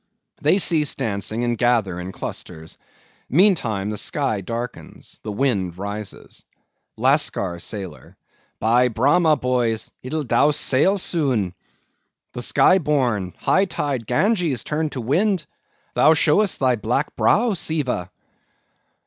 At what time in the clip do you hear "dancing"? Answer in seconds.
0.95-1.43